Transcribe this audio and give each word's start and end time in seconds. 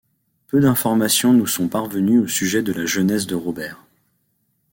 Peu 0.47 0.59
d'informations 0.61 1.31
nous 1.31 1.45
sont 1.45 1.67
parvenues 1.67 2.17
au 2.17 2.27
sujet 2.27 2.63
de 2.63 2.73
la 2.73 2.87
jeunesse 2.87 3.27
de 3.27 3.35
Robert. 3.35 3.83